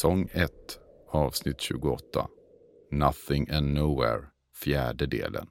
[0.00, 0.50] Säsong 1,
[1.10, 2.28] avsnitt 28.
[2.90, 4.22] Nothing and Nowhere,
[4.64, 5.46] fjärde delen.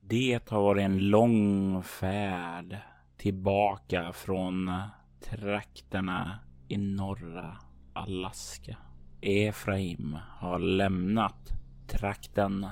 [0.00, 2.76] Det har varit en lång färd
[3.16, 4.72] tillbaka från
[5.20, 6.38] trakterna
[6.68, 7.56] i norra
[7.92, 8.76] Alaska.
[9.20, 11.52] Efraim har lämnat
[11.88, 12.66] trakten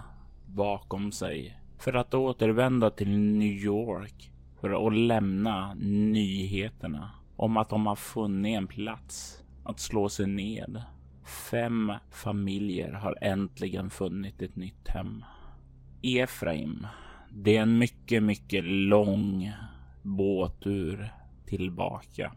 [0.47, 7.87] bakom sig för att återvända till New York för att lämna nyheterna om att de
[7.87, 10.83] har funnit en plats att slå sig ned.
[11.29, 15.25] Fem familjer har äntligen funnit ett nytt hem.
[16.03, 16.87] Efraim,
[17.31, 19.53] det är en mycket, mycket lång
[20.03, 21.13] båtur
[21.47, 22.33] tillbaka.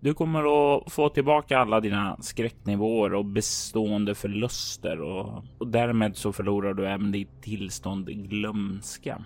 [0.00, 0.40] Du kommer
[0.76, 6.88] att få tillbaka alla dina skräcknivåer och bestående förluster och, och därmed så förlorar du
[6.88, 9.24] även ditt tillstånd glömska.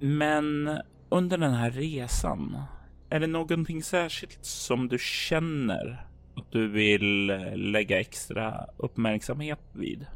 [0.00, 0.78] Men
[1.08, 2.58] under den här resan,
[3.10, 6.05] är det någonting särskilt som du känner
[6.36, 10.06] att du vill eh, lägga extra uppmärksamhet vid?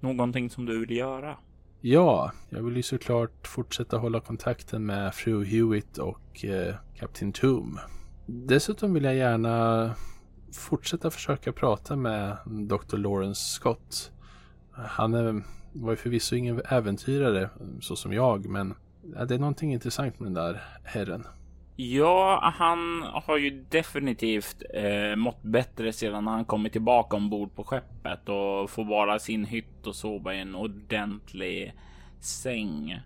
[0.00, 1.36] Någonting som du vill göra?
[1.80, 7.78] Ja, jag vill ju såklart fortsätta hålla kontakten med fru Hewitt och eh, Kapten Toom.
[8.26, 9.94] Dessutom vill jag gärna
[10.52, 12.96] fortsätta försöka prata med Dr.
[12.96, 14.12] Lawrence Scott.
[14.72, 20.20] Han är, var ju förvisso ingen äventyrare så som jag, men det är någonting intressant
[20.20, 21.26] med den där herren.
[21.76, 28.28] Ja, han har ju definitivt eh, mått bättre sedan han kommit tillbaka ombord på skeppet
[28.28, 31.72] och får vara sin hytt och sova i en ordentlig
[32.20, 33.00] säng.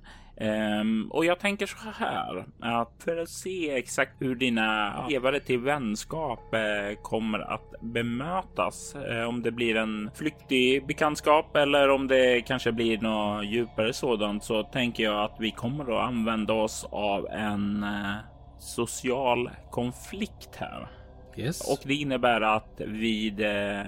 [0.80, 5.58] Um, och jag tänker så här att för att se exakt hur dina levare till
[5.58, 8.94] vänskap eh, kommer att bemötas.
[8.94, 14.44] Eh, om det blir en flyktig bekantskap eller om det kanske blir något djupare sådant
[14.44, 18.16] så tänker jag att vi kommer att använda oss av en eh,
[18.58, 20.88] social konflikt här.
[21.36, 21.72] Yes.
[21.72, 23.82] Och det innebär att vid eh,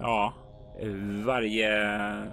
[0.00, 0.32] ja,
[1.24, 1.70] varje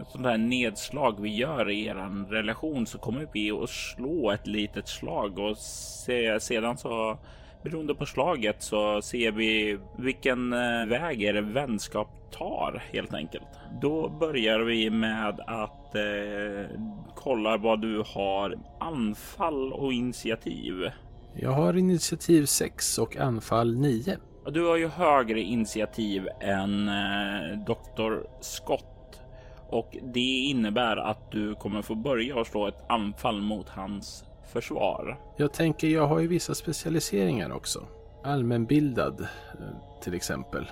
[0.08, 4.88] sånt här nedslag vi gör i er relation så kommer vi att slå ett litet
[4.88, 7.18] slag och se, sedan så
[7.64, 13.48] beroende på slaget så ser vi vilken eh, väg er vänskap tar helt enkelt.
[13.82, 16.80] Då börjar vi med att eh,
[17.16, 20.92] kolla vad du har anfall och initiativ.
[21.38, 24.18] Jag har initiativ 6 och anfall 9.
[24.52, 28.14] Du har ju högre initiativ än eh, Dr.
[28.42, 29.22] Scott
[29.70, 34.24] och det innebär att du kommer få börja och slå ett anfall mot hans
[34.54, 35.20] försvar.
[35.38, 37.88] Jag tänker, jag har ju vissa specialiseringar också.
[38.24, 40.72] Allmänbildad eh, till exempel.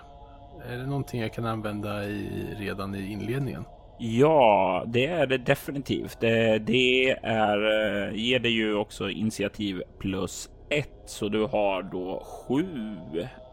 [0.69, 3.65] Är det någonting jag kan använda i, redan i inledningen?
[3.97, 6.19] Ja, det är det definitivt.
[6.19, 12.23] Det, det är, eh, ger dig ju också initiativ plus ett, så du har då
[12.25, 12.65] sju.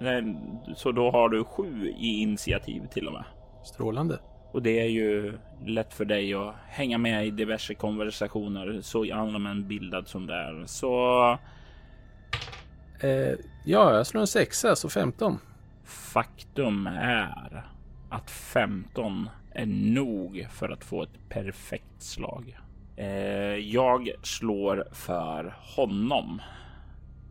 [0.00, 0.36] Nej,
[0.76, 3.24] så då har du sju i initiativ till och med.
[3.64, 4.18] Strålande.
[4.52, 9.68] Och det är ju lätt för dig att hänga med i diverse konversationer så allmän
[9.68, 10.66] bildad som det är.
[10.66, 11.38] Så.
[13.02, 13.34] Eh,
[13.64, 15.38] ja, jag slår en sexa, så 15.
[15.84, 17.64] Faktum är
[18.10, 22.58] att 15 är nog för att få ett perfekt slag.
[22.96, 23.06] Eh,
[23.54, 26.42] jag slår för honom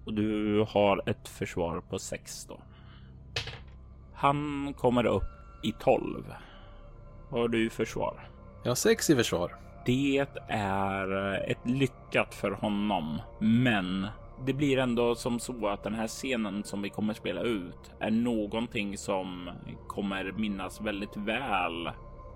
[0.06, 2.60] och du har ett försvar på 6 då.
[4.14, 5.24] Han kommer upp
[5.64, 6.24] i 12.
[7.30, 8.30] Vad har du i försvar?
[8.64, 9.56] Jag har 6 i försvar.
[9.86, 14.08] Det är ett lyckat för honom, men
[14.46, 18.12] det blir ändå som så att den här scenen som vi kommer spela ut är
[18.12, 19.50] någonting som
[19.88, 21.90] kommer minnas väldigt väl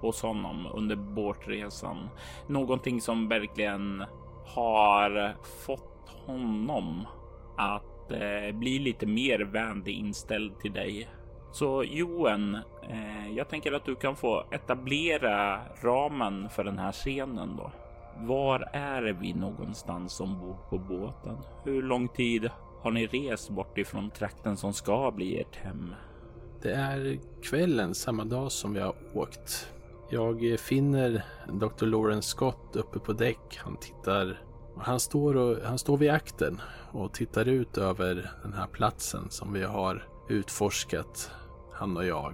[0.07, 2.09] hos honom under båtresan.
[2.47, 4.03] Någonting som verkligen
[4.45, 5.35] har
[5.65, 7.05] fått honom
[7.57, 11.09] att eh, bli lite mer vänlig inställd till dig.
[11.51, 12.55] Så Johan,
[12.89, 17.71] eh, jag tänker att du kan få etablera ramen för den här scenen då.
[18.17, 21.37] Var är vi någonstans ombord på båten?
[21.63, 22.49] Hur lång tid
[22.81, 25.95] har ni rest bort ifrån trakten som ska bli ert hem?
[26.61, 29.73] Det är kvällen samma dag som vi har åkt.
[30.13, 31.85] Jag finner Dr.
[31.85, 33.57] Lawrence Scott uppe på däck.
[33.57, 34.41] Han tittar
[34.77, 36.61] han står, och, han står vid akten
[36.91, 41.31] och tittar ut över den här platsen som vi har utforskat,
[41.73, 42.33] han och jag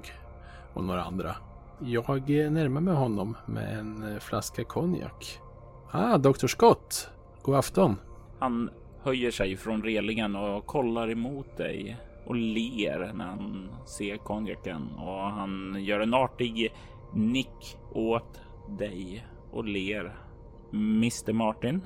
[0.74, 1.36] och några andra.
[1.80, 5.40] Jag närmar mig honom med en flaska konjak.
[5.92, 6.48] Ah, Dr.
[6.48, 7.10] Scott!
[7.42, 7.96] God afton!
[8.40, 8.70] Han
[9.04, 15.22] höjer sig från relingen och kollar emot dig och ler när han ser konjaken och
[15.22, 16.72] han gör en artig
[17.14, 18.42] nick åt
[18.80, 20.16] dig och ler.
[20.74, 21.82] Mr Martin,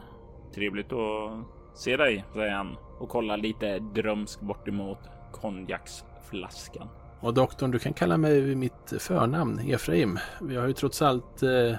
[0.55, 1.31] trevligt att
[1.75, 4.99] se dig, säger han och kollar lite drömsk bort emot
[5.31, 6.87] konjaksflaskan.
[7.19, 10.19] Och doktorn, du kan kalla mig vid mitt förnamn, Efraim.
[10.41, 11.75] Vi har ju trots allt eh,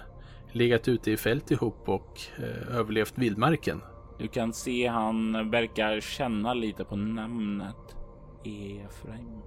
[0.53, 3.81] legat ute i fält ihop och eh, överlevt vildmarken.
[4.19, 7.97] Du kan se han verkar känna lite på namnet.
[8.45, 9.43] Efraim,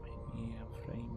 [0.73, 1.16] Efraim.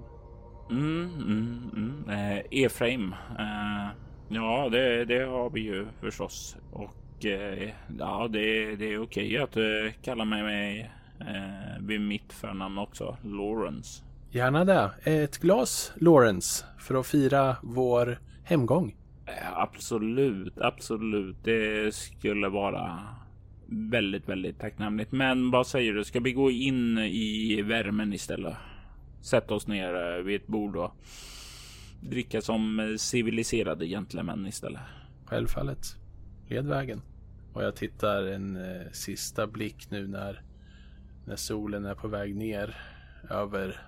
[0.70, 2.04] Mm, mm, mm.
[2.08, 3.14] Eh, Efraim.
[3.38, 3.88] Eh,
[4.28, 6.56] ja, det, det har vi ju förstås.
[6.72, 10.90] Och eh, ja, det, det är okej att du kallar mig, mig
[11.20, 13.16] eh, vid mitt förnamn också.
[13.22, 14.04] Lawrence.
[14.30, 14.90] Gärna det.
[15.04, 18.96] Ett glas Lawrence för att fira vår hemgång.
[19.26, 21.36] Eh, absolut, absolut.
[21.44, 22.98] Det skulle vara
[23.66, 25.12] väldigt, väldigt tacknämligt.
[25.12, 26.04] Men vad säger du?
[26.04, 28.54] Ska vi gå in i värmen istället?
[29.20, 30.92] Sätta oss ner eh, vid ett bord och
[32.00, 34.82] dricka som civiliserade gentlemän istället.
[35.24, 35.96] Självfallet.
[36.48, 37.02] Led vägen.
[37.52, 40.42] Och jag tittar en eh, sista blick nu när,
[41.26, 42.76] när solen är på väg ner
[43.30, 43.80] över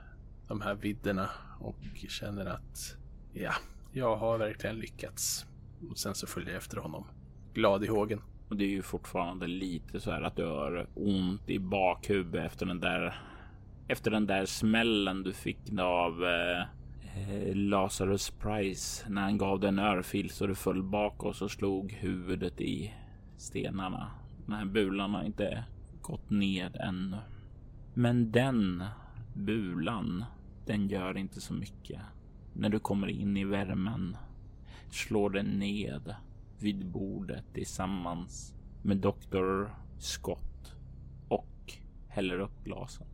[0.49, 1.29] de här vidderna
[1.61, 1.76] och
[2.08, 2.96] känner att
[3.32, 3.52] ja,
[3.93, 5.46] jag har verkligen lyckats.
[5.90, 7.05] Och sen så följer jag efter honom.
[7.55, 8.20] Glad i hågen.
[8.49, 12.67] Och det är ju fortfarande lite så här att du har ont i bakhuvudet efter
[12.67, 13.23] den där
[13.93, 19.69] efter den där smällen du fick av eh, eh, Lazarus Price när han gav dig
[19.69, 22.94] en örfil så du föll bakåt och slog huvudet i
[23.37, 24.11] stenarna.
[24.47, 25.65] Den här bulan har inte
[26.00, 27.17] gått ned ännu.
[27.94, 28.85] Men den
[29.35, 30.25] bulan,
[30.67, 32.00] den gör inte så mycket.
[32.55, 34.17] När du kommer in i värmen
[34.91, 36.15] slår den ned
[36.59, 39.65] vid bordet tillsammans med Dr.
[39.99, 40.75] Scott
[41.29, 41.73] och
[42.09, 43.06] häller upp glasen.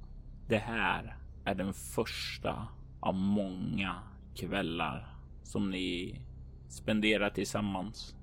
[0.49, 2.69] Det här är den första
[3.01, 3.95] av många
[4.35, 5.09] kvällar
[5.43, 6.21] som ni
[6.69, 8.17] spenderar tillsammans,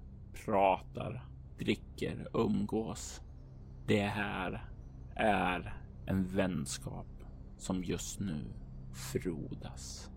[0.45, 1.25] pratar,
[1.57, 3.21] dricker, umgås.
[3.87, 4.65] Det här
[5.15, 5.73] är
[6.05, 7.07] en vänskap
[7.57, 8.43] som just nu
[8.93, 10.09] frodas.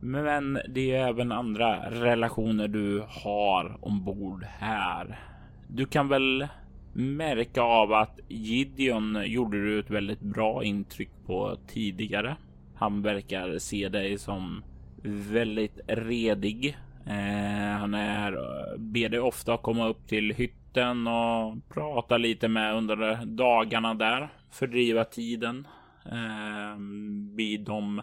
[0.00, 5.20] Men det är även andra relationer du har ombord här.
[5.68, 6.48] Du kan väl
[6.94, 12.36] märka av att Gideon gjorde du ett väldigt bra intryck på tidigare.
[12.74, 14.64] Han verkar se dig som
[15.04, 16.78] väldigt redig.
[17.06, 18.38] Eh, han är,
[18.78, 24.28] ber dig ofta komma upp till hytten och prata lite med under dagarna där.
[24.50, 25.66] Fördriva tiden
[26.04, 26.78] eh,
[27.36, 28.02] vid de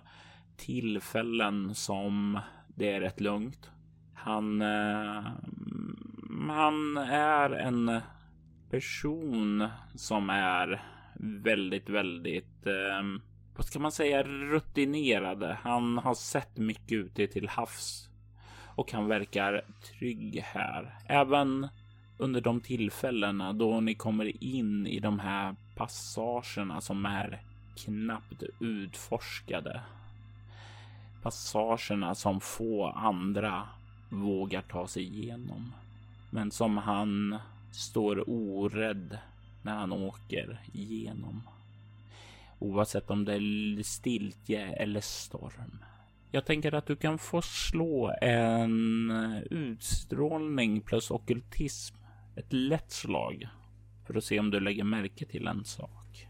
[0.57, 3.71] tillfällen som det är rätt lugnt.
[4.13, 5.25] Han, eh,
[6.29, 8.01] mm, han är en
[8.71, 10.81] person som är
[11.19, 13.03] väldigt, väldigt, eh,
[13.56, 15.57] vad ska man säga, rutinerade.
[15.62, 18.10] Han har sett mycket ute till havs
[18.75, 20.95] och han verkar trygg här.
[21.05, 21.67] Även
[22.17, 27.41] under de tillfällena då ni kommer in i de här passagerna som är
[27.75, 29.81] knappt utforskade.
[31.22, 33.67] Passagerna som få andra
[34.10, 35.74] vågar ta sig igenom.
[36.29, 37.39] Men som han
[37.71, 39.17] står orädd
[39.61, 41.41] när han åker igenom.
[42.59, 45.83] Oavsett om det är stiltje eller storm.
[46.31, 49.11] Jag tänker att du kan få slå en
[49.51, 51.95] utstrålning plus okultism.
[52.35, 53.47] Ett lätt slag.
[54.07, 56.27] För att se om du lägger märke till en sak.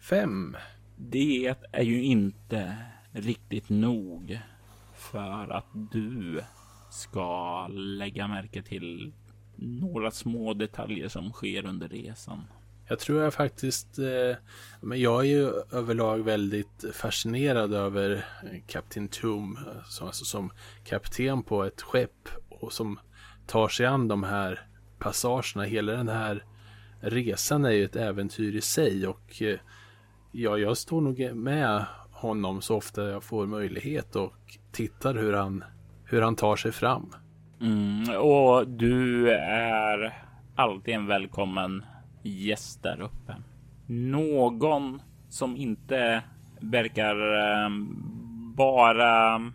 [0.00, 0.56] Fem.
[0.96, 2.76] Det är ju inte
[3.12, 4.38] riktigt nog
[4.94, 6.40] för att du
[6.90, 9.12] ska lägga märke till
[9.58, 12.44] några små detaljer som sker under resan.
[12.88, 14.36] Jag tror jag faktiskt, eh,
[14.80, 18.24] men jag är ju överlag väldigt fascinerad över
[18.66, 19.58] Kapten Tum.
[19.66, 20.50] Eh, som, alltså som
[20.84, 22.98] kapten på ett skepp och som
[23.46, 24.60] tar sig an de här
[24.98, 25.64] passagerna.
[25.64, 26.44] Hela den här
[27.00, 29.58] resan är ju ett äventyr i sig och eh,
[30.32, 35.64] ja, jag står nog med honom så ofta jag får möjlighet och tittar hur han,
[36.04, 37.14] hur han tar sig fram.
[37.60, 40.14] Mm, och du är
[40.54, 41.84] alltid en välkommen
[42.22, 43.34] gäst där uppe.
[43.86, 46.22] Någon som inte
[46.60, 47.14] verkar
[48.56, 49.52] vara bara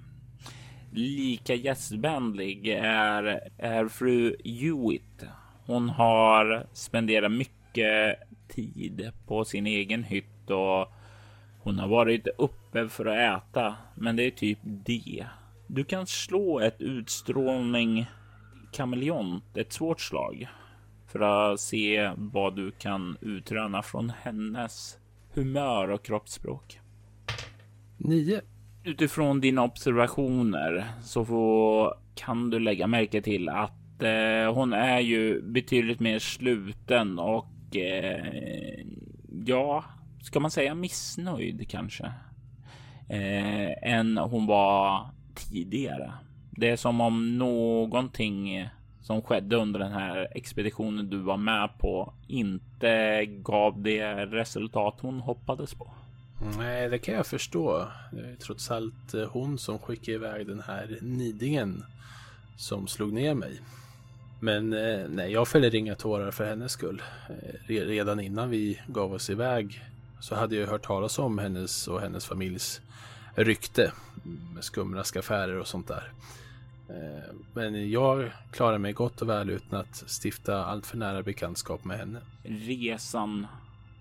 [0.91, 5.25] lika gästvänlig är, är fru Hewitt.
[5.65, 10.93] Hon har spenderat mycket tid på sin egen hytt och
[11.59, 15.25] hon har varit uppe för att äta, men det är typ det.
[15.75, 18.05] Du kan slå ett utstrålning
[18.71, 20.47] kameleont, ett svårt slag,
[21.07, 24.97] för att se vad du kan utröna från hennes
[25.33, 26.79] humör och kroppsspråk.
[27.97, 28.41] Nio.
[28.83, 35.41] Utifrån dina observationer så får, kan du lägga märke till att eh, hon är ju
[35.41, 38.85] betydligt mer sluten och eh,
[39.45, 39.83] ja,
[40.21, 42.13] ska man säga missnöjd kanske?
[43.09, 46.13] Eh, än hon var tidigare.
[46.51, 48.69] Det är som om någonting
[49.01, 55.19] som skedde under den här expeditionen du var med på inte gav det resultat hon
[55.19, 55.91] hoppades på.
[56.57, 57.87] Nej, det kan jag förstå.
[58.11, 61.83] Det är trots allt eh, hon som skickade iväg den här nidingen
[62.57, 63.61] som slog ner mig.
[64.39, 67.01] Men eh, nej, jag fäller inga tårar för hennes skull.
[67.29, 69.81] Eh, redan innan vi gav oss iväg
[70.19, 72.81] så hade jag hört talas om hennes och hennes familjs
[73.35, 73.91] rykte
[74.61, 76.11] skumraskaffärer och sånt där.
[76.89, 81.85] Eh, men jag klarar mig gott och väl utan att stifta allt för nära bekantskap
[81.85, 82.21] med henne.
[82.43, 83.47] Resan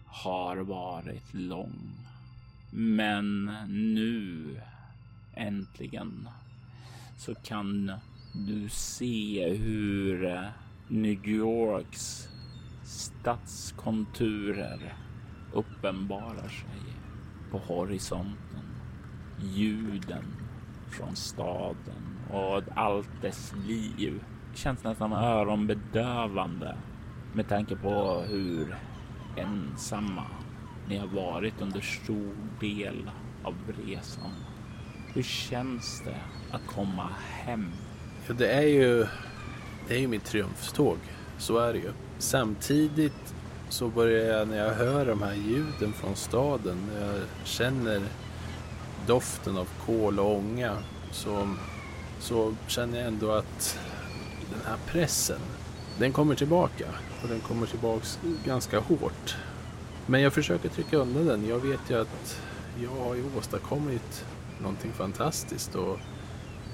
[0.06, 1.92] har varit lång.
[2.70, 4.46] Men nu
[5.34, 6.28] äntligen
[7.18, 7.92] så kan
[8.32, 10.44] du se hur eh,
[10.88, 12.28] New Yorks
[12.84, 14.94] stadskonturer
[15.52, 16.80] uppenbarar sig
[17.50, 18.62] på horisonten.
[19.42, 20.24] Ljuden
[20.90, 26.76] från staden och allt dess liv känns nästan öronbedövande
[27.32, 28.76] med tanke på hur
[29.36, 30.26] ensamma
[30.88, 33.10] ni har varit under stor del
[33.42, 33.54] av
[33.86, 34.30] resan.
[35.14, 36.16] Hur känns det
[36.56, 37.72] att komma hem?
[38.26, 39.06] Ja, det är ju,
[39.88, 40.98] det är ju mitt triumftåg.
[41.38, 41.92] Så är det ju.
[42.18, 43.34] Samtidigt
[43.68, 48.02] så börjar jag när jag hör de här ljuden från staden, när jag känner
[49.06, 50.76] doften av kol och ånga,
[51.10, 51.54] så,
[52.18, 53.78] så känner jag ändå att
[54.50, 55.40] den här pressen,
[55.98, 56.86] den kommer tillbaka.
[57.22, 59.36] Och den kommer tillbaks ganska hårt.
[60.06, 61.48] Men jag försöker trycka undan den.
[61.48, 62.40] Jag vet ju att
[62.82, 64.24] jag har ju åstadkommit
[64.60, 65.98] någonting fantastiskt och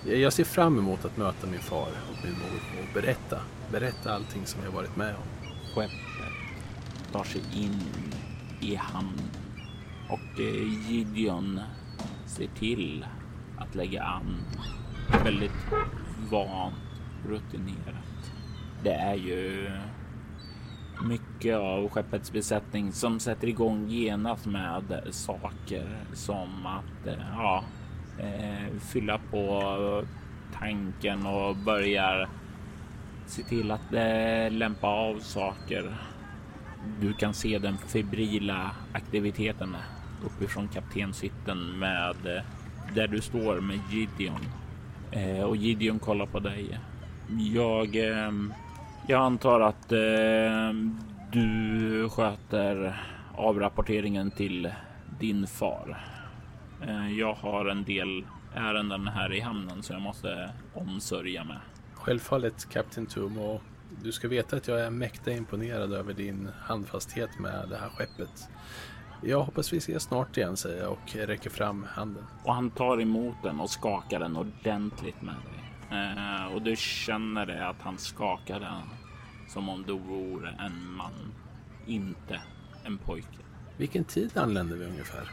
[0.04, 3.40] jag ser fram emot att möta min far och min mor och berätta,
[3.72, 5.48] berätta allting som jag varit med om.
[5.74, 5.92] Skeppet
[7.12, 7.82] tar sig in
[8.60, 9.22] i hamn
[10.08, 11.60] och eh, Gideon
[12.28, 13.06] ser till
[13.58, 14.36] att lägga an
[15.24, 15.66] väldigt
[16.30, 16.72] van
[17.28, 18.32] rutinerat.
[18.82, 19.70] Det är ju
[21.08, 27.64] mycket av skeppets besättning som sätter igång genast med saker som att eh, ja,
[28.18, 30.04] eh, fylla på
[30.58, 32.28] tanken och börjar
[33.26, 35.96] se till att eh, lämpa av saker.
[37.00, 39.76] Du kan se den febrila aktiviteten
[40.24, 42.42] uppifrån kaptenshytten med eh,
[42.94, 44.40] där du står med Gideon
[45.10, 46.78] eh, och Gideon kollar på dig.
[47.54, 48.32] Jag eh,
[49.10, 50.72] jag antar att eh,
[51.32, 53.00] du sköter
[53.34, 54.72] avrapporteringen till
[55.20, 56.04] din far.
[56.82, 61.56] Eh, jag har en del ärenden här i hamnen som jag måste omsörja med.
[61.94, 63.62] Självfallet Kapten Tum och
[64.02, 68.48] du ska veta att jag är mäkta imponerad över din handfasthet med det här skeppet.
[69.22, 72.24] Jag hoppas vi ses snart igen säger jag och räcker fram handen.
[72.44, 75.58] Och han tar emot den och skakar den ordentligt med dig.
[75.98, 78.82] Eh, och du känner det att han skakar den
[79.48, 81.32] som om du vore en man,
[81.86, 82.40] inte
[82.84, 83.38] en pojke.
[83.76, 85.30] Vilken tid anländer vi ungefär?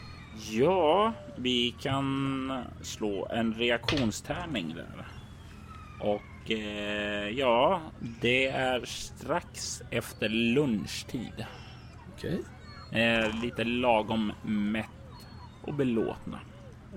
[0.51, 5.07] Ja, vi kan slå en reaktionstärning där.
[5.99, 7.81] Och eh, ja,
[8.21, 11.45] det är strax efter lunchtid.
[12.15, 12.33] Okej.
[12.33, 12.54] Okay.
[12.91, 14.89] Eh, lite lagom mätt
[15.61, 16.39] och belåtna.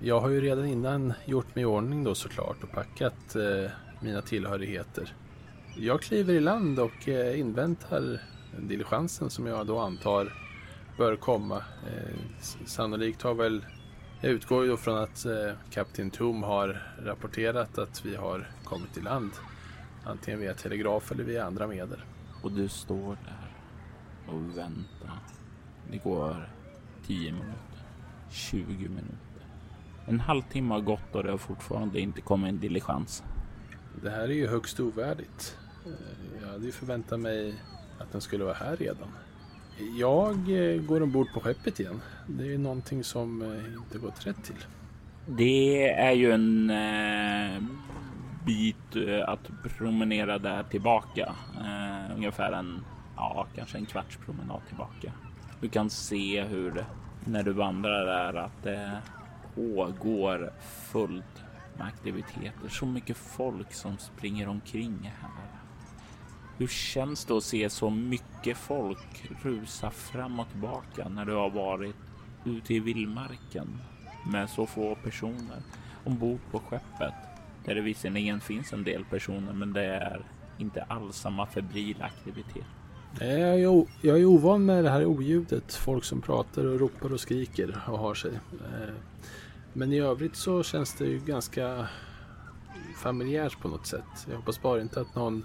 [0.01, 4.23] Jag har ju redan innan gjort mig i ordning då såklart och packat eh, mina
[4.23, 5.15] tillhörigheter.
[5.77, 8.21] Jag kliver i land och eh, inväntar
[8.59, 10.33] diligensen som jag då antar
[10.99, 11.57] bör komma.
[11.57, 12.17] Eh,
[12.67, 13.65] sannolikt har väl,
[14.21, 18.97] jag utgår ju då från att eh, kapten Tom har rapporterat att vi har kommit
[18.97, 19.33] i land.
[20.05, 22.01] Antingen via telegraf eller via andra medel.
[22.43, 23.53] Och du står där
[24.27, 25.38] och väntar.
[25.91, 26.49] Det går
[27.07, 27.79] 10 minuter,
[28.31, 29.17] 20 minuter.
[30.07, 33.23] En halvtimme har gått och det har fortfarande inte kommit en diligens.
[34.03, 35.57] Det här är ju högst ovärdigt.
[35.87, 37.55] Eh, jag hade ju förväntat mig
[37.99, 39.09] att den skulle vara här redan.
[39.99, 42.01] Jag eh, går ombord på skeppet igen.
[42.27, 44.65] Det är någonting som eh, inte gått rätt till.
[45.27, 47.63] Det är ju en eh,
[48.47, 48.77] bit
[49.27, 51.35] att promenera där tillbaka.
[51.61, 52.85] Eh, ungefär en,
[53.17, 55.13] ja, kanske en kvarts promenad tillbaka.
[55.61, 56.85] Du kan se hur
[57.25, 59.03] när du vandrar där att det
[59.55, 61.45] pågår fullt
[61.77, 62.69] med aktiviteter.
[62.69, 65.31] Så mycket folk som springer omkring här.
[66.59, 71.51] Hur känns det att se så mycket folk rusa fram och tillbaka när du har
[71.51, 71.97] varit
[72.45, 73.79] ute i vildmarken
[74.27, 75.63] med så få personer
[76.05, 77.15] ombord på skeppet?
[77.65, 80.23] Där det visserligen finns en del personer, men det är
[80.59, 82.78] inte alls samma febrila aktivitet.
[83.21, 85.75] Eh, jag är, jag är ovan med det här oljudet.
[85.75, 88.33] Folk som pratar och ropar och skriker och har sig.
[88.53, 88.95] Eh,
[89.73, 91.87] men i övrigt så känns det ju ganska
[92.97, 94.27] familjärt på något sätt.
[94.29, 95.45] Jag hoppas bara inte att någon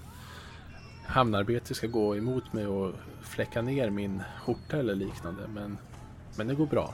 [1.06, 5.48] hamnarbete ska gå emot mig och fläcka ner min skjorta eller liknande.
[5.54, 5.78] Men,
[6.38, 6.94] men det går bra.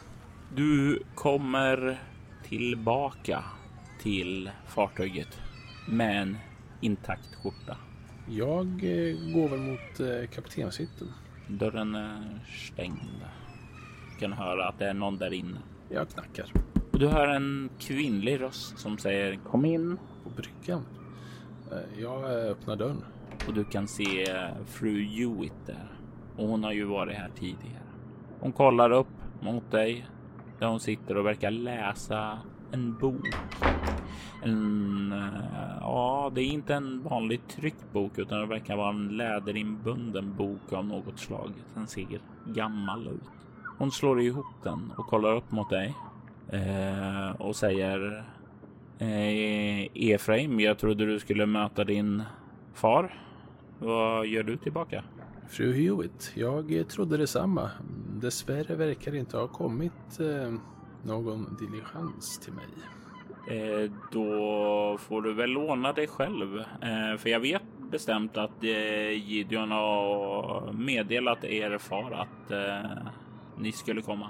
[0.56, 2.00] Du kommer
[2.44, 3.44] tillbaka
[4.02, 5.40] till fartyget
[5.88, 6.38] med en
[6.82, 7.78] intakt skjorta.
[8.32, 11.08] Jag eh, går väl mot eh, kaptenshytten.
[11.48, 12.40] Dörren är
[12.74, 13.26] stängd.
[14.14, 15.58] Du kan höra att det är någon där inne.
[15.90, 16.54] Jag knackar.
[16.92, 19.98] Du hör en kvinnlig röst som säger kom in.
[20.24, 20.86] På bryggan.
[21.72, 23.04] Eh, jag öppnar dörren.
[23.48, 24.26] Och du kan se
[24.66, 25.92] fru Hewitt där.
[26.38, 27.84] Och hon har ju varit här tidigare.
[28.40, 29.08] Hon kollar upp
[29.42, 30.06] mot dig
[30.60, 32.40] där hon sitter och verkar läsa
[32.72, 33.28] en bok.
[34.44, 39.08] En, eh, ja, det är inte en vanlig tryckt bok utan det verkar vara en
[39.08, 41.52] läderinbunden bok av något slag.
[41.74, 43.30] Den ser gammal ut.
[43.78, 45.96] Hon slår ihop den och kollar upp mot dig
[46.50, 48.26] eh, och säger
[49.00, 52.24] eh, Efraim, jag trodde du skulle möta din
[52.74, 53.14] far.
[53.80, 55.04] Vad gör du tillbaka?
[55.50, 57.70] Fru Hewitt, jag trodde detsamma.
[58.22, 60.54] Dessvärre verkar det inte ha kommit eh,
[61.04, 62.66] någon diligens till mig.
[63.50, 66.60] Eh, då får du väl låna dig själv.
[66.60, 72.92] Eh, för jag vet bestämt att eh, Gideon har meddelat er far att eh,
[73.58, 74.30] ni skulle komma.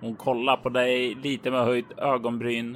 [0.00, 2.74] Hon kollar på dig lite med höjt ögonbryn.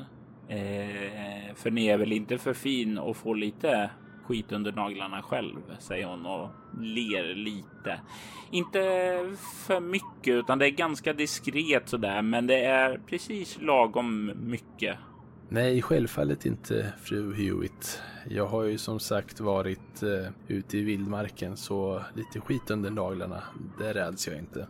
[0.49, 3.91] Eh, för ni är väl inte för fin och får lite
[4.25, 6.49] skit under naglarna själv, säger hon och
[6.81, 8.01] ler lite.
[8.51, 8.81] Inte
[9.67, 14.99] för mycket, utan det är ganska diskret sådär, men det är precis lagom mycket.
[15.53, 18.03] Nej, självfallet inte fru Hewitt.
[18.29, 23.43] Jag har ju som sagt varit eh, ute i vildmarken så lite skit under naglarna,
[23.79, 24.67] det räds jag inte.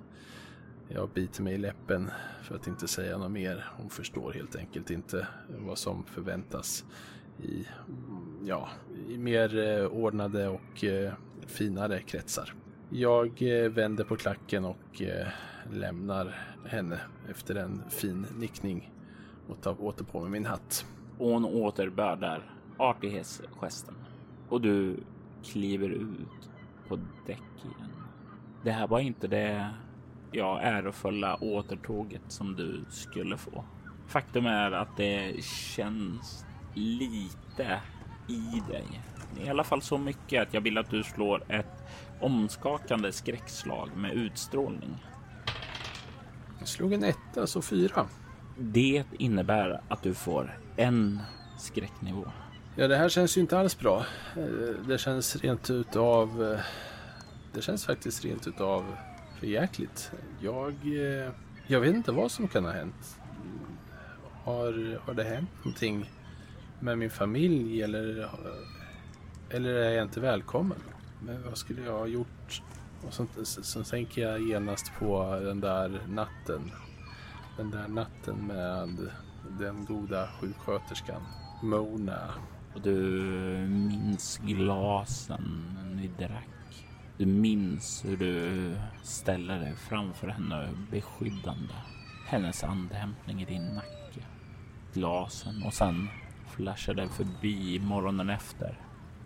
[0.88, 2.10] Jag biter mig i läppen
[2.42, 3.64] för att inte säga något mer.
[3.76, 6.84] Hon förstår helt enkelt inte vad som förväntas
[7.42, 7.66] i,
[8.44, 8.68] ja,
[9.08, 11.12] i mer eh, ordnade och eh,
[11.46, 12.54] finare kretsar.
[12.90, 15.26] Jag eh, vänder på klacken och eh,
[15.72, 18.90] lämnar henne efter en fin nickning
[19.50, 20.86] och tar åter på mig min hatt.
[21.18, 22.42] Och hon återbördar
[22.78, 23.94] artighetsgesten
[24.48, 24.96] och du
[25.44, 26.50] kliver ut
[26.88, 27.90] på däck igen.
[28.64, 29.70] Det här var inte det
[30.32, 33.64] ja, ärofulla återtåget som du skulle få.
[34.06, 37.80] Faktum är att det känns lite
[38.28, 39.00] i dig.
[39.44, 41.82] I alla fall så mycket att jag vill att du slår ett
[42.20, 45.04] omskakande skräckslag med utstrålning.
[46.58, 48.06] Jag slog en etta, så fyra.
[48.62, 51.20] Det innebär att du får en
[51.58, 52.24] skräcknivå.
[52.76, 54.06] Ja, det här känns ju inte alls bra.
[54.36, 56.52] Eh, det känns rent utav...
[56.52, 56.60] Eh,
[57.52, 58.96] det känns faktiskt rent utav
[59.38, 60.12] förjäkligt.
[60.40, 60.74] Jag...
[60.84, 61.30] Eh,
[61.66, 63.18] jag vet inte vad som kan ha hänt.
[64.44, 66.10] Har, har det hänt någonting
[66.80, 68.30] med min familj eller,
[69.50, 70.78] eller är jag inte välkommen?
[71.26, 72.62] Men vad skulle jag ha gjort?
[73.06, 76.70] Och så, så tänker jag genast på den där natten.
[77.60, 79.10] Den där natten med
[79.58, 81.22] den goda sjuksköterskan
[81.62, 82.34] Mona.
[82.74, 83.00] Och du
[83.68, 86.86] minns glasen ni drack.
[87.18, 91.74] Du minns hur du ställer dig framför henne beskyddande.
[92.26, 94.24] Hennes andhämtning i din nacke.
[94.94, 96.08] Glasen och sen
[96.48, 98.78] flashade förbi morgonen efter.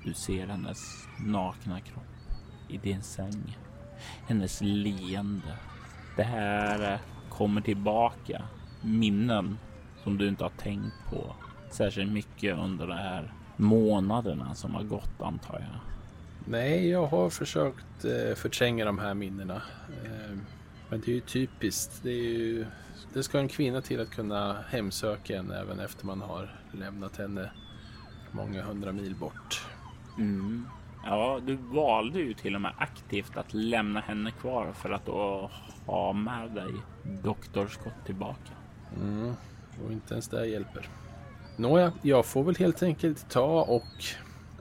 [0.05, 3.59] Du ser hennes nakna kropp i din säng.
[4.27, 5.59] Hennes leende.
[6.17, 7.01] Det här
[7.37, 8.43] kommer tillbaka.
[8.81, 9.59] Minnen
[10.03, 11.35] som du inte har tänkt på
[11.71, 15.81] särskilt mycket under de här månaderna som har gått antar jag.
[16.47, 19.63] Nej, jag har försökt eh, förtränga de här minnena.
[20.05, 20.37] Eh,
[20.89, 22.03] men det är ju typiskt.
[22.03, 22.67] Det, är ju,
[23.13, 27.51] det ska en kvinna till att kunna hemsöka en även efter man har lämnat henne
[28.33, 29.67] många hundra mil bort.
[30.19, 30.67] Mm.
[31.07, 35.51] Ja, du valde ju till och med aktivt att lämna henne kvar för att då
[35.87, 36.73] ha med dig
[37.23, 38.53] Doktor Scott tillbaka.
[38.97, 39.35] Mm.
[39.85, 40.89] Och inte ens det hjälper.
[41.57, 44.05] Nåja, jag får väl helt enkelt ta och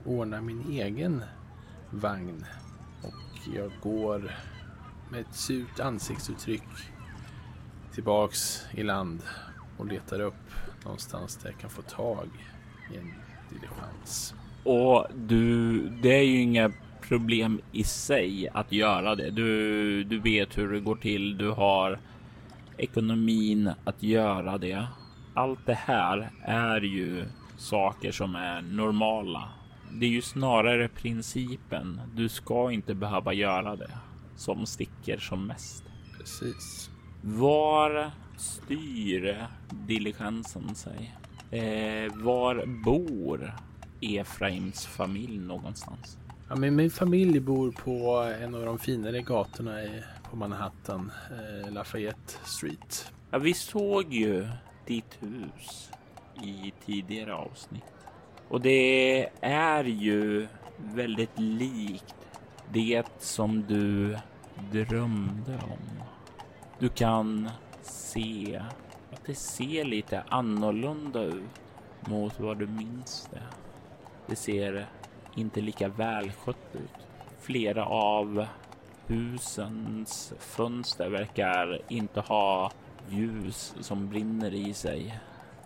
[0.04, 1.22] ordna min egen
[1.90, 2.44] vagn.
[3.02, 4.34] Och jag går
[5.10, 6.68] med ett surt ansiktsuttryck
[7.94, 9.22] tillbaks i land
[9.78, 10.50] och letar upp
[10.84, 12.28] någonstans där jag kan få tag
[12.92, 13.14] i en
[13.50, 14.34] diligens.
[14.64, 19.30] Och du, det är ju inga problem i sig att göra det.
[19.30, 21.38] Du, du vet hur det går till.
[21.38, 21.98] Du har
[22.76, 24.86] ekonomin att göra det.
[25.34, 27.24] Allt det här är ju
[27.56, 29.48] saker som är normala.
[29.92, 32.00] Det är ju snarare principen.
[32.14, 33.90] Du ska inte behöva göra det
[34.36, 35.84] som sticker som mest.
[36.18, 36.90] Precis.
[37.22, 41.14] Var styr diligensen sig?
[41.50, 43.54] Eh, var bor
[44.04, 46.18] Efraims familj någonstans?
[46.48, 51.72] Ja, men min familj bor på en av de finare gatorna i, på Manhattan, eh,
[51.72, 53.12] Lafayette Street.
[53.30, 54.48] Ja, vi såg ju
[54.86, 55.90] ditt hus
[56.42, 57.84] i tidigare avsnitt
[58.48, 62.14] och det är ju väldigt likt
[62.72, 64.16] det som du
[64.72, 66.02] drömde om.
[66.78, 67.50] Du kan
[67.82, 68.62] se
[69.12, 71.60] att det ser lite annorlunda ut
[72.00, 73.42] mot vad du minns det.
[74.26, 74.86] Det ser
[75.34, 77.06] inte lika välskött ut.
[77.40, 78.46] Flera av
[79.06, 82.72] husens fönster verkar inte ha
[83.08, 85.20] ljus som brinner i sig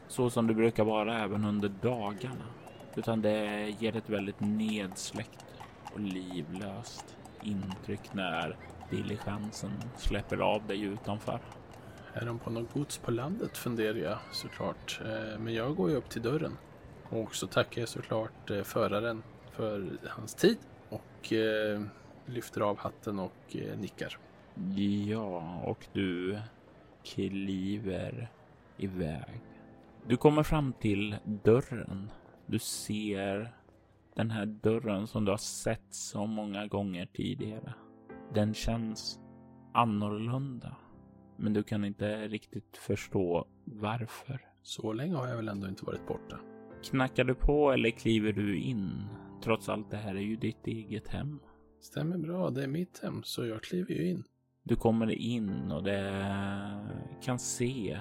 [0.09, 2.44] så som det brukar vara även under dagarna,
[2.97, 5.44] utan det ger ett väldigt nedsläckt
[5.92, 8.57] och livlöst intryck när
[8.90, 11.40] diligensen släpper av dig utanför.
[12.12, 15.01] Är de på något gods på landet funderar jag såklart.
[15.05, 16.57] Eh, men jag går ju upp till dörren.
[17.11, 21.83] Och så tackar jag såklart eh, föraren för hans tid och eh,
[22.27, 24.18] lyfter av hatten och eh, nickar.
[25.07, 26.38] Ja, och du
[27.05, 28.31] kliver
[28.77, 29.40] iväg.
[30.07, 32.11] Du kommer fram till dörren.
[32.47, 33.53] Du ser
[34.14, 37.75] den här dörren som du har sett så många gånger tidigare.
[38.35, 39.21] Den känns
[39.75, 40.77] annorlunda,
[41.37, 44.40] men du kan inte riktigt förstå varför.
[44.62, 46.38] Så länge har jag väl ändå inte varit borta.
[46.82, 49.04] Knackar du på eller kliver du in?
[49.44, 51.40] Trots allt det här är ju ditt eget hem.
[51.80, 54.24] Stämmer bra, det är mitt hem så jag kliver ju in.
[54.64, 56.24] Du kommer in och det
[57.22, 58.00] kan se.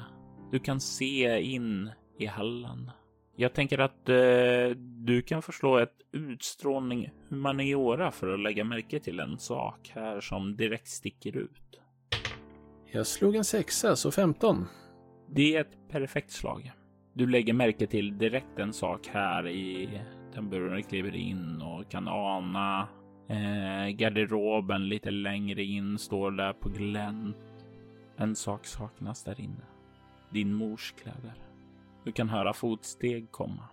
[0.51, 2.91] Du kan se in i hallen.
[3.35, 9.19] Jag tänker att eh, du kan förslå ett utstrålning humaniora för att lägga märke till
[9.19, 11.79] en sak här som direkt sticker ut.
[12.91, 14.65] Jag slog en sexa, så 15.
[15.29, 16.71] Det är ett perfekt slag.
[17.17, 19.89] Du lägger märke till direkt en sak här i
[20.34, 22.88] den buren du kliver in och kan ana
[23.27, 27.38] eh, garderoben lite längre in står där på glänt.
[28.17, 29.65] En sak saknas där inne.
[30.30, 31.34] Din mors kläder.
[32.03, 33.63] Du kan höra fotsteg komma.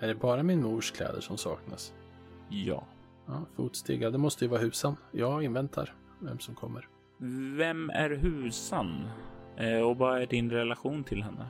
[0.00, 1.94] Är det bara min mors kläder som saknas?
[2.48, 2.84] Ja.
[3.26, 4.96] Ja, fotsteg, ja, det måste ju vara husan.
[5.12, 6.88] Jag inväntar vem som kommer.
[7.56, 9.08] Vem är Husan?
[9.56, 11.46] Eh, och vad är din relation till henne?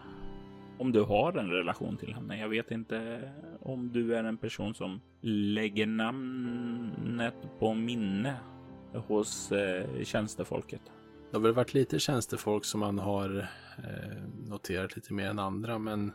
[0.79, 2.39] Om du har en relation till henne.
[2.39, 8.37] Jag vet inte om du är en person som lägger namnet på minne
[8.93, 10.81] hos eh, tjänstefolket.
[11.31, 15.79] Det har väl varit lite tjänstefolk som man har eh, noterat lite mer än andra,
[15.79, 16.13] men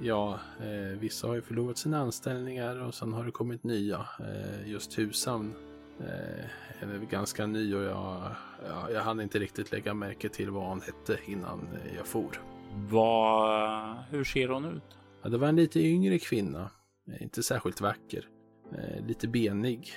[0.00, 4.06] ja, eh, vissa har ju förlorat sina anställningar och sen har det kommit nya.
[4.20, 5.54] Eh, just Husam
[6.00, 8.30] eh, är väl ganska ny och jag,
[8.68, 12.55] jag, jag hann inte riktigt lägga märke till vad han hette innan eh, jag for.
[12.78, 14.98] Vad, hur ser hon ut?
[15.22, 16.70] Ja, det var en lite yngre kvinna,
[17.08, 18.28] eh, inte särskilt vacker,
[18.72, 19.92] eh, lite benig,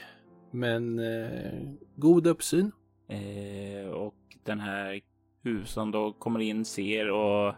[0.51, 2.71] men eh, god uppsyn.
[3.07, 5.01] Eh, och den här
[5.43, 7.55] husan då kommer in, ser och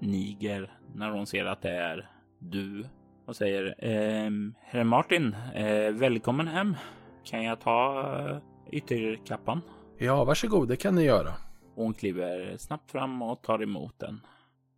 [0.00, 2.84] niger när hon ser att det är du
[3.26, 6.76] och säger ehm, Herr Martin, eh, välkommen hem.
[7.24, 8.38] Kan jag ta eh,
[8.70, 9.60] ytterkappan?
[9.98, 11.30] Ja, varsågod, det kan ni göra.
[11.74, 14.20] Hon kliver snabbt fram och tar emot den.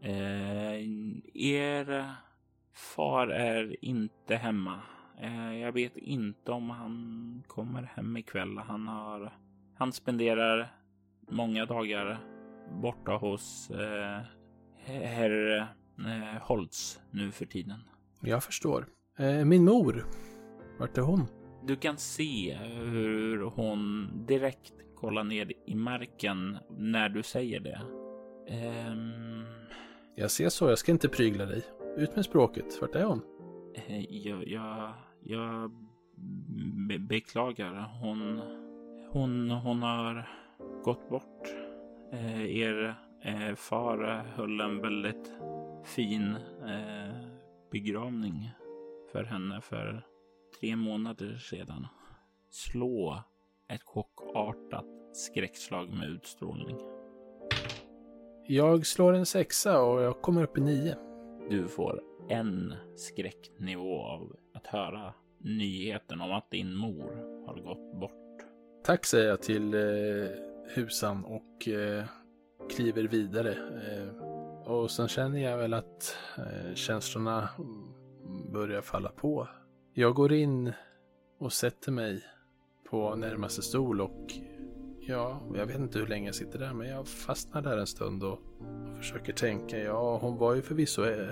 [0.01, 0.83] Eh,
[1.35, 2.11] er
[2.73, 4.81] far är inte hemma.
[5.21, 8.59] Eh, jag vet inte om han kommer hem ikväll.
[8.59, 9.33] Han har
[9.79, 10.69] han spenderar
[11.29, 12.19] många dagar
[12.83, 14.21] borta hos eh,
[14.85, 15.59] herr
[15.99, 17.81] eh, Holtz nu för tiden.
[18.21, 18.87] Jag förstår.
[19.19, 20.07] Eh, min mor,
[20.79, 21.27] vart är hon?
[21.67, 27.81] Du kan se hur hon direkt kollar ner i marken när du säger det.
[28.49, 29.26] Ehm,
[30.19, 31.63] jag ser så, jag ska inte prygla dig.
[31.97, 33.23] Ut med språket, vart är hon?
[33.75, 35.71] Eh, jag, jag, jag
[36.89, 37.99] be beklagar.
[38.01, 38.41] Hon,
[39.11, 40.29] hon, hon har
[40.85, 41.49] gått bort.
[42.13, 45.33] Eh, er eh, far höll en väldigt
[45.85, 47.17] fin eh,
[47.71, 48.51] begravning
[49.13, 50.07] för henne för
[50.61, 51.87] tre månader sedan.
[52.51, 53.23] Slå
[53.69, 56.96] ett chockartat skräckslag med utstrålning.
[58.49, 60.97] Jag slår en sexa och jag kommer upp i nio.
[61.51, 67.11] Du får en skräcknivå av att höra nyheten om att din mor
[67.47, 68.13] har gått bort.
[68.85, 70.29] Tack säger jag till eh,
[70.75, 72.05] husan och eh,
[72.71, 73.53] kliver vidare.
[73.53, 74.23] Eh,
[74.73, 77.49] och sen känner jag väl att eh, känslorna
[78.53, 79.49] börjar falla på.
[79.93, 80.73] Jag går in
[81.39, 82.23] och sätter mig
[82.91, 84.33] på närmaste stol och
[85.07, 88.23] ja, jag vet inte hur länge jag sitter där men jag fastnar där en stund
[88.23, 89.79] och, och försöker tänka.
[89.79, 91.29] Ja, hon var ju förvisso eh,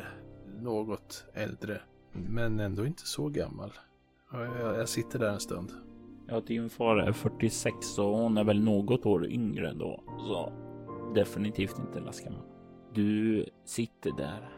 [0.60, 1.80] något äldre
[2.12, 3.72] men ändå inte så gammal.
[4.32, 5.72] Jag, jag sitter där en stund.
[6.28, 10.04] Ja, din far är 46 och hon är väl något år yngre då.
[10.18, 10.52] Så
[11.14, 12.42] definitivt inte lastgammal.
[12.94, 14.48] Du sitter där.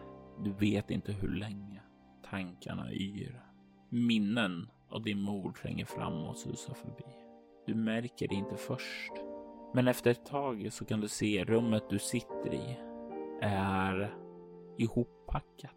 [0.45, 1.83] Du vet inte hur länge.
[2.31, 3.43] Tankarna yr.
[3.89, 7.26] Minnen av din mor tränger fram och susar förbi.
[7.67, 9.13] Du märker det inte först.
[9.75, 12.79] Men efter ett tag så kan du se rummet du sitter i
[13.43, 14.15] är
[14.79, 15.73] ihoppackat.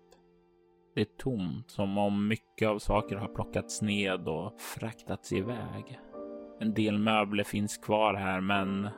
[0.95, 5.99] Det är tomt, som om mycket av saker har plockats ned och fraktats iväg.
[6.59, 8.89] En del möbler finns kvar här, men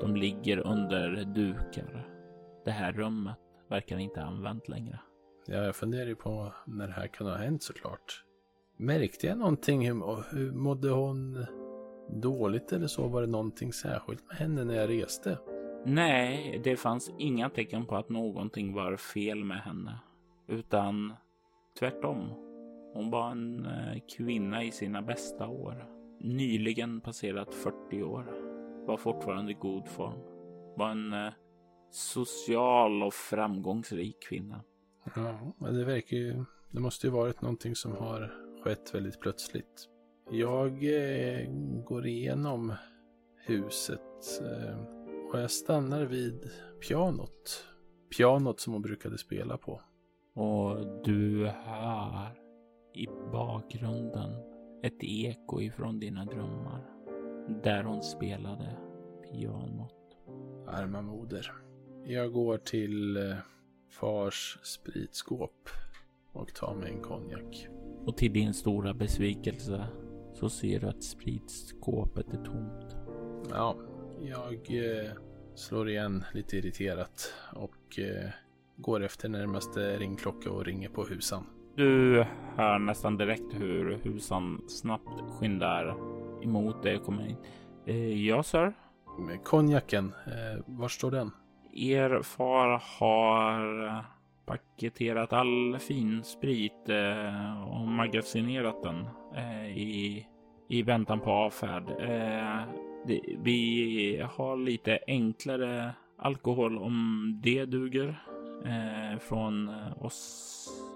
[0.00, 2.08] de ligger under dukar.
[2.64, 3.36] Det här rummet
[3.68, 5.00] verkar inte använt längre.
[5.46, 8.24] Ja, jag funderar ju på när det här kan ha hänt såklart.
[8.76, 9.86] Märkte jag någonting?
[9.86, 11.46] Hur, hur mådde hon
[12.08, 13.08] dåligt eller så?
[13.08, 15.38] Var det någonting särskilt med henne när jag reste?
[15.84, 19.98] Nej, det fanns inga tecken på att någonting var fel med henne.
[20.48, 21.14] Utan
[21.78, 22.30] tvärtom.
[22.94, 25.86] Hon var en eh, kvinna i sina bästa år.
[26.20, 28.26] Nyligen passerat 40 år.
[28.86, 30.20] Var fortfarande i god form.
[30.76, 31.32] Var en eh,
[31.90, 34.60] social och framgångsrik kvinna.
[35.14, 36.44] Ja, det verkar ju...
[36.70, 39.88] Det måste ju varit någonting som har skett väldigt plötsligt.
[40.30, 41.48] Jag eh,
[41.84, 42.72] går igenom
[43.46, 44.78] huset eh,
[45.32, 46.50] och jag stannar vid
[46.88, 47.64] pianot.
[48.16, 49.80] Pianot som hon brukade spela på.
[50.34, 52.38] Och du hör
[52.94, 54.30] i bakgrunden
[54.82, 56.84] ett eko ifrån dina drömmar.
[57.62, 58.76] Där hon spelade
[59.22, 60.16] pianot.
[60.66, 61.52] Arma moder.
[62.04, 63.36] Jag går till eh,
[63.90, 65.68] fars spritskåp
[66.32, 67.68] och tar mig en konjak.
[68.06, 69.86] Och till din stora besvikelse
[70.40, 72.96] så ser du att spritskåpet är tomt.
[73.50, 73.76] Ja,
[74.20, 75.10] jag eh,
[75.54, 78.30] slår igen lite irriterat och eh,
[78.76, 81.46] går efter närmaste ringklocka och ringer på husan.
[81.76, 82.24] Du
[82.56, 85.96] hör nästan direkt hur husan snabbt skyndar
[86.42, 87.36] emot dig och kommer in.
[87.86, 88.72] Eh, ja, sir.
[89.44, 91.30] Konjaken, eh, var står den?
[91.72, 94.15] Er far har
[94.46, 100.26] paketerat all fin sprit eh, och magasinerat den eh, i,
[100.68, 101.90] i väntan på avfärd.
[101.90, 102.60] Eh,
[103.06, 108.22] det, vi har lite enklare alkohol om det duger
[108.64, 110.52] eh, från oss.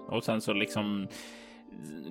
[0.07, 1.07] Och sen så liksom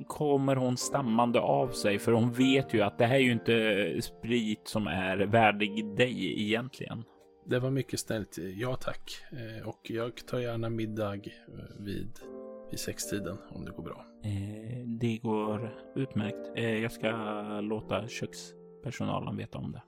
[0.06, 4.02] kommer hon stammande av sig för hon vet ju att det här är ju inte
[4.02, 7.04] sprit som är värdig dig egentligen.
[7.50, 8.38] Det var mycket snällt.
[8.38, 9.22] Ja tack.
[9.32, 11.20] Eh, och jag tar gärna middag eh,
[11.78, 12.18] vid,
[12.70, 14.04] vid sextiden om det går bra.
[14.24, 16.58] Eh, det går utmärkt.
[16.82, 17.10] jag ska
[17.60, 19.82] låta kökspersonalen veta om det.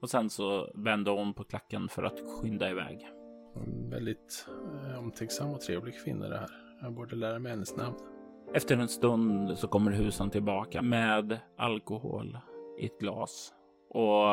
[0.00, 3.08] Och sen så vänder hon på klacken för att skynda iväg.
[3.56, 4.46] En väldigt
[4.98, 6.50] omtänksam och trevlig kvinna det här.
[6.82, 7.96] Jag borde lära mig hennes namn.
[8.54, 12.38] Efter en stund så kommer husan tillbaka med alkohol
[12.78, 13.52] i ett glas.
[13.90, 14.26] Och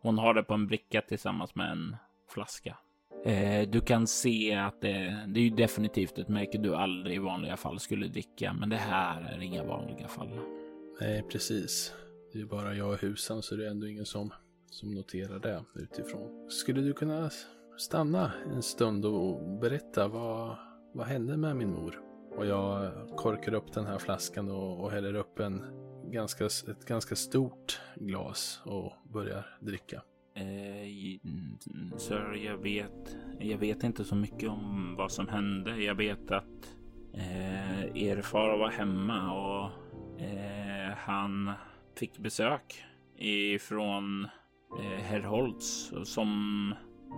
[0.00, 1.96] hon har det på en bricka tillsammans med en
[2.28, 2.76] flaska.
[3.24, 7.18] Eh, du kan se att det, det är ju definitivt ett märke du aldrig i
[7.18, 10.40] vanliga fall skulle dricka, men det här är inga vanliga fall.
[11.00, 11.94] Nej, precis.
[12.32, 14.32] Det är bara jag och husen så det är ändå ingen som,
[14.70, 16.50] som noterar det utifrån.
[16.50, 17.30] Skulle du kunna
[17.76, 20.56] stanna en stund och berätta vad,
[20.92, 22.00] vad hände med min mor?
[22.36, 25.64] Och jag korkar upp den här flaskan och, och häller upp en
[26.10, 30.02] ganska, ett ganska stort glas och börjar dricka.
[30.34, 31.20] Eh,
[31.96, 35.76] sir, jag vet, jag vet inte så mycket om vad som hände.
[35.82, 36.76] Jag vet att
[37.14, 39.70] eh, er far var hemma och
[40.22, 41.52] eh, han
[41.98, 42.84] fick besök
[43.18, 44.24] ifrån
[44.78, 46.74] eh, herr Holtz som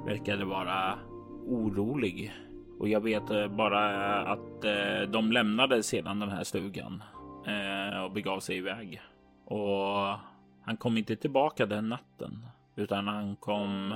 [0.06, 0.98] verkade vara
[1.46, 2.32] orolig.
[2.78, 7.02] Och jag vet eh, bara att eh, de lämnade sedan den här stugan
[7.46, 9.00] eh, och begav sig iväg.
[9.44, 10.18] Och
[10.62, 13.94] han kom inte tillbaka den natten, utan han kom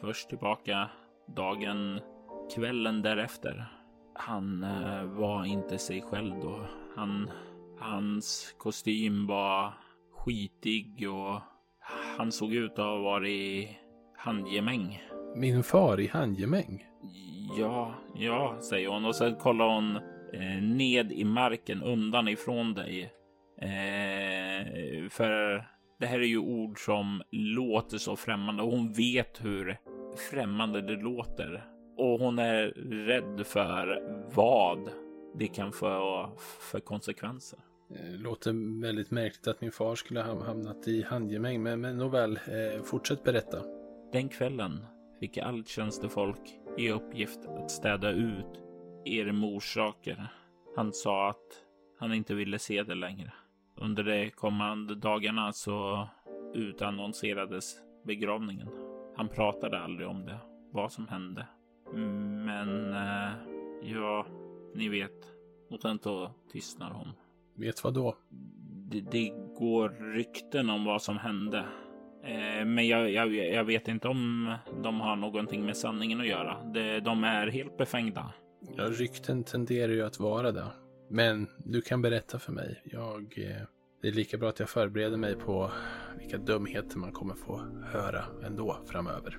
[0.00, 0.88] först tillbaka
[1.36, 2.00] dagen,
[2.54, 3.72] kvällen därefter.
[4.14, 6.66] Han eh, var inte sig själv då.
[6.96, 7.30] Han,
[7.78, 9.72] hans kostym var
[10.12, 11.40] skitig och
[12.18, 13.78] han såg ut att ha varit i
[14.16, 15.02] handgemäng.
[15.36, 16.86] Min far i handgemäng?
[17.58, 19.98] Ja, ja, säger hon och sen kollar hon
[20.32, 23.12] eh, ned i marken undan ifrån dig.
[23.60, 25.64] Eh, för
[26.00, 29.76] det här är ju ord som låter så främmande och hon vet hur
[30.30, 31.64] främmande det låter.
[31.96, 32.66] Och hon är
[33.06, 34.02] rädd för
[34.34, 34.90] vad
[35.38, 36.30] det kan få
[36.70, 37.58] för konsekvenser.
[37.94, 42.38] Eh, låter väldigt märkligt att min far skulle ha hamnat i handgemäng, men, men nåväl,
[42.46, 43.62] eh, fortsätt berätta.
[44.12, 44.84] Den kvällen
[45.20, 48.67] fick allt tjänstefolk i uppgift att städa ut
[49.04, 50.26] er mors saker.
[50.76, 51.64] Han sa att
[51.98, 53.32] han inte ville se det längre.
[53.76, 56.08] Under de kommande dagarna så
[56.54, 58.68] utannonserades begravningen.
[59.16, 60.38] Han pratade aldrig om det,
[60.72, 61.46] vad som hände.
[62.44, 63.32] Men eh,
[63.82, 64.26] ja,
[64.74, 65.34] ni vet.
[66.02, 67.08] Så tystnar hon.
[67.54, 68.16] Vet vad då?
[68.90, 71.58] Det, det går rykten om vad som hände.
[72.24, 76.64] Eh, men jag, jag, jag, vet inte om de har någonting med sanningen att göra.
[76.64, 78.32] Det, de är helt befängda.
[78.76, 80.66] Ja, rykten tenderar ju att vara det.
[81.08, 82.82] Men du kan berätta för mig.
[82.84, 83.66] Jag, eh,
[84.02, 85.70] det är lika bra att jag förbereder mig på
[86.18, 87.56] vilka dumheter man kommer få
[87.92, 89.38] höra ändå framöver.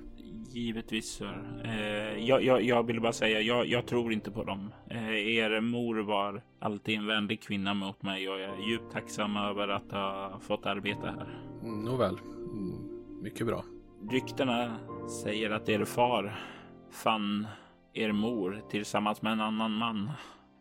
[0.52, 1.62] Givetvis, sir.
[1.64, 4.74] Eh, jag, jag, jag vill bara säga, jag, jag tror inte på dem.
[4.90, 9.36] Eh, er mor var alltid en vänlig kvinna mot mig och jag är djupt tacksam
[9.36, 11.38] över att ha fått arbeta här.
[11.62, 12.18] Nåväl,
[12.52, 13.64] mm, mycket bra.
[14.10, 14.76] Ryktena
[15.22, 16.40] säger att er far
[16.90, 17.46] fann
[17.94, 20.10] er mor tillsammans med en annan man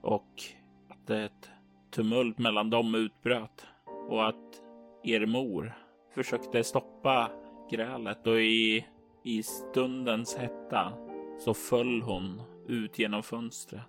[0.01, 0.43] och
[0.89, 1.49] att ett
[1.91, 3.67] tumult mellan dem utbröt
[4.09, 4.63] och att
[5.03, 5.73] er mor
[6.15, 7.31] försökte stoppa
[7.71, 8.85] grälet och i,
[9.23, 10.93] i stundens hetta
[11.39, 13.81] så föll hon ut genom fönstret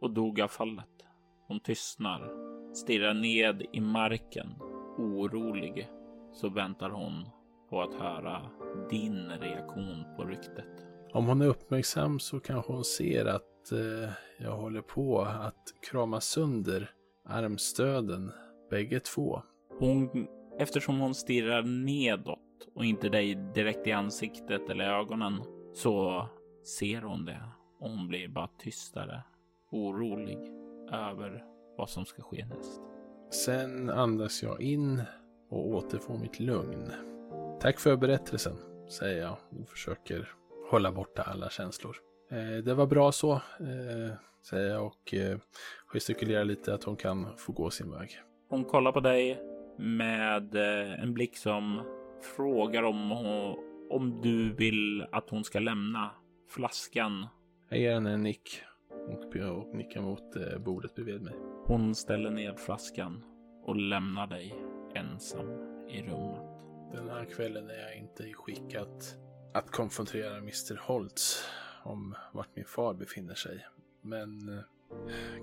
[0.00, 1.06] och dog av fallet.
[1.48, 2.30] Hon tystnar,
[2.74, 4.48] stirrar ned i marken,
[4.98, 5.88] orolig,
[6.32, 7.28] så väntar hon
[7.70, 8.40] på att höra
[8.90, 10.91] din reaktion på ryktet.
[11.14, 16.20] Om hon är uppmärksam så kanske hon ser att eh, jag håller på att krama
[16.20, 16.90] sönder
[17.24, 18.32] armstöden,
[18.70, 19.42] bägge två.
[19.78, 20.26] Hon,
[20.58, 22.38] eftersom hon stirrar nedåt
[22.74, 25.42] och inte dig direkt i ansiktet eller ögonen
[25.74, 26.26] så
[26.78, 27.42] ser hon det
[27.80, 29.22] och hon blir bara tystare,
[29.70, 30.38] orolig
[30.92, 31.44] över
[31.76, 32.80] vad som ska ske näst.
[33.44, 35.02] Sen andas jag in
[35.50, 36.92] och återfår mitt lugn.
[37.60, 38.56] Tack för berättelsen,
[38.88, 40.28] säger jag och försöker
[40.72, 41.96] hålla borta alla känslor.
[42.30, 44.14] Eh, det var bra så, eh,
[44.50, 45.38] säger jag och eh,
[45.86, 48.10] gestikulerar lite att hon kan få gå sin väg.
[48.48, 49.40] Hon kollar på dig
[49.78, 51.82] med eh, en blick som
[52.36, 53.56] frågar om, hon,
[53.90, 56.10] om du vill att hon ska lämna
[56.50, 57.26] flaskan.
[57.68, 58.62] Jag ger henne en nick
[59.08, 61.34] och, och nickar mot eh, bordet bredvid mig.
[61.64, 63.24] Hon ställer ned flaskan
[63.64, 64.54] och lämnar dig
[64.94, 65.46] ensam
[65.88, 66.42] i rummet.
[66.92, 69.16] Den här kvällen är jag inte i skick att,
[69.52, 71.44] att konfrontera Mr Holtz
[71.84, 73.66] om vart min far befinner sig.
[74.00, 74.64] Men eh,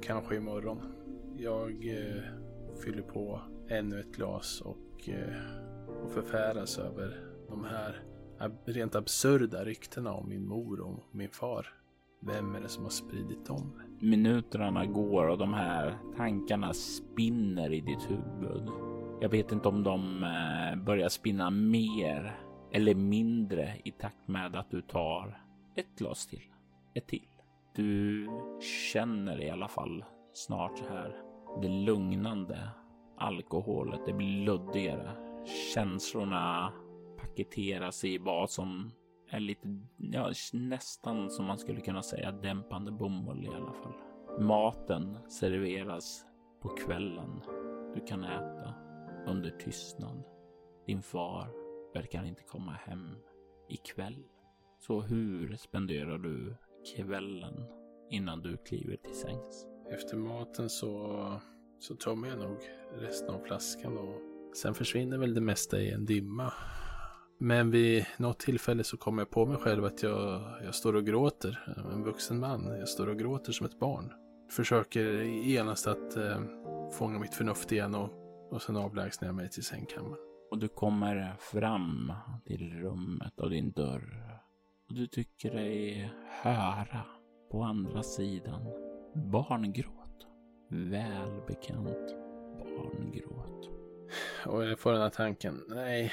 [0.01, 0.81] kanske imorgon.
[1.37, 2.23] Jag eh,
[2.83, 7.19] fyller på ännu ett glas och, eh, och förfäras över
[7.49, 8.03] de här
[8.65, 11.73] rent absurda ryktena om min mor och min far.
[12.21, 13.81] Vem är det som har spridit dem?
[13.99, 18.69] Minuterna går och de här tankarna spinner i ditt huvud.
[19.21, 22.39] Jag vet inte om de eh, börjar spinna mer
[22.71, 25.43] eller mindre i takt med att du tar
[25.75, 26.43] ett glas till.
[26.93, 27.27] Ett till.
[27.75, 28.27] Du
[28.91, 31.15] känner i alla fall snart så här
[31.61, 32.69] det lugnande
[33.17, 33.99] alkoholet.
[34.05, 35.11] Det blir luddigare.
[35.73, 36.73] Känslorna
[37.17, 38.91] paketeras i vad som
[39.29, 43.93] är lite, ja, nästan som man skulle kunna säga dämpande bomull i alla fall.
[44.39, 46.25] Maten serveras
[46.61, 47.41] på kvällen.
[47.95, 48.73] Du kan äta
[49.27, 50.23] under tystnad.
[50.85, 51.58] Din far
[51.93, 53.15] verkar inte komma hem
[53.69, 54.23] ikväll.
[54.79, 56.55] Så hur spenderar du
[56.95, 57.63] kvällen
[58.09, 59.65] innan du kliver till sängs?
[59.91, 61.41] Efter maten så,
[61.79, 62.57] så tömmer jag nog
[62.93, 64.21] resten av flaskan och
[64.57, 66.53] sen försvinner väl det mesta i en dimma.
[67.37, 71.05] Men vid något tillfälle så kommer jag på mig själv att jag, jag står och
[71.05, 71.75] gråter.
[71.93, 72.79] En vuxen man.
[72.79, 74.13] Jag står och gråter som ett barn.
[74.49, 76.41] Försöker genast att eh,
[76.91, 78.09] fånga mitt förnuft igen och,
[78.51, 80.28] och sen avlägsnar jag mig till sängkammaren.
[80.51, 82.13] Och du kommer fram
[82.45, 84.39] till rummet och din dörr.
[84.89, 87.05] Och du tycker dig höra
[87.51, 88.61] på andra sidan
[89.15, 90.27] barngråt.
[90.69, 92.15] Välbekant
[92.59, 93.69] barngråt.
[94.45, 95.63] Och jag får den här tanken.
[95.69, 96.11] Nej,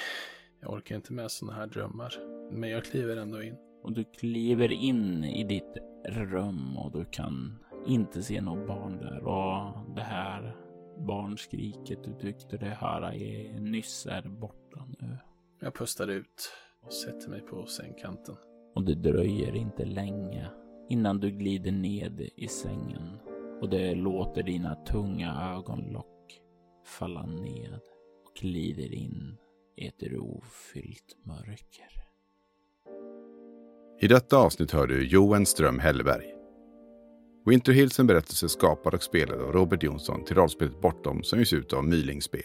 [0.60, 2.14] jag orkar inte med sådana här drömmar.
[2.52, 3.56] Men jag kliver ändå in.
[3.82, 5.76] Och du kliver in i ditt
[6.08, 10.65] rum och du kan inte se något barn där och det här
[10.98, 15.18] barnskriket du tyckte dig höra i nyss är borta nu.
[15.60, 18.36] Jag pustar ut och sätter mig på sängkanten.
[18.74, 20.50] Och det dröjer inte länge
[20.88, 23.18] innan du glider ned i sängen
[23.60, 26.40] och det låter dina tunga ögonlock
[26.86, 27.80] falla ned
[28.26, 29.36] och glider in
[29.76, 32.06] i ett rofyllt mörker.
[34.00, 36.35] I detta avsnitt hör du Johan Ström Hellberg.
[37.46, 41.38] Winter Hills är en berättelse skapad och spelad av Robert Jonsson till rollspelet Bortom som
[41.38, 42.42] ges ut av Myling Spel.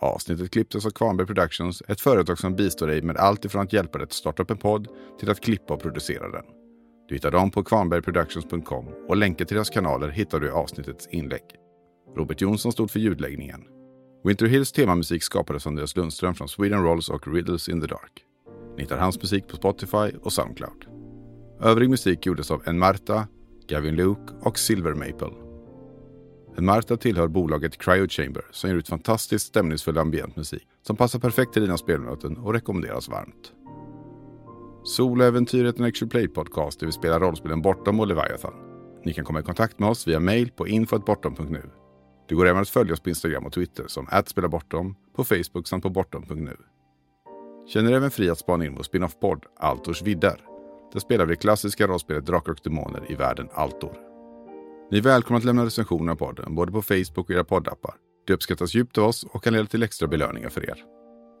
[0.00, 3.98] Avsnittet klipptes av Kvarnberg Productions, ett företag som bistår dig med allt ifrån att hjälpa
[3.98, 4.88] dig att starta upp en podd
[5.20, 6.44] till att klippa och producera den.
[7.08, 11.44] Du hittar dem på kvarnbergproductions.com och länkar till deras kanaler hittar du i avsnittets inlägg.
[12.16, 13.64] Robert Jonsson stod för ljudläggningen.
[14.24, 18.24] Winter Hills temamusik skapades av Andreas Lundström från Sweden Rolls och Riddles in the Dark.
[18.76, 20.86] Ni hittar hans musik på Spotify och Soundcloud.
[21.60, 23.26] Övrig musik gjordes av En Marta,
[23.68, 25.30] Gavin Luke och Silver Maple.
[26.56, 31.18] En Marta tillhör bolaget Cryo Chamber som ger ut fantastiskt stämningsfull ambient musik som passar
[31.18, 33.52] perfekt till dina spelmöten och rekommenderas varmt.
[34.84, 38.54] Soloäventyret är en Actual Play podcast där vi spelar rollspelen Bortom och Leviathan.
[39.04, 41.62] Ni kan komma i kontakt med oss via mail på info.bortom.nu.
[42.28, 45.82] Det går även att följa oss på Instagram och Twitter som @spelabortom, på Facebook samt
[45.82, 46.56] på bortom.nu.
[47.68, 50.40] Känner även fri att spana in vår spin-off-podd Altors vidder.
[50.96, 53.98] Där spelar vi det klassiska rollspelet Drakar och Demoner i världen Altor.
[54.90, 57.94] Ni är välkomna att lämna recensioner av podden både på Facebook och era poddappar.
[58.26, 60.84] Det uppskattas djupt av oss och kan leda till extra belöningar för er.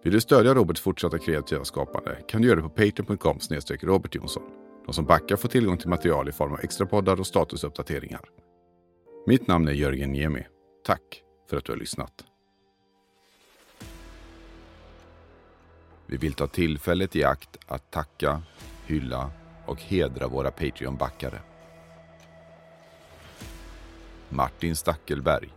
[0.04, 3.38] Vill du stödja Roberts fortsatta kreativa skapande kan du göra det på patreon.com
[3.82, 4.42] Robert Jonsson.
[4.86, 8.24] De som backar får tillgång till material i form av extra poddar och statusuppdateringar.
[9.26, 10.46] Mitt namn är Jörgen Niemi.
[10.84, 12.24] Tack för att du har lyssnat.
[16.06, 18.42] Vi vill ta tillfället i akt att tacka,
[18.86, 19.30] hylla
[19.66, 21.40] och hedra våra Patreon-backare.
[24.28, 25.52] Martin Stackelberg.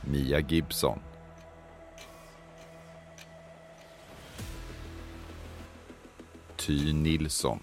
[0.00, 0.98] Mia Gibson.
[6.56, 7.58] Ty Nilsson.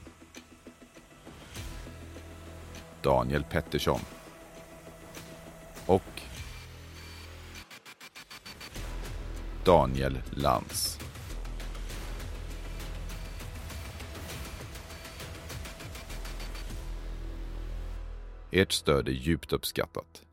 [3.02, 4.00] Daniel Pettersson.
[5.86, 6.22] Och
[9.66, 11.00] Daniel Lantz.
[18.52, 20.24] Ert stöd är djupt uppskattat.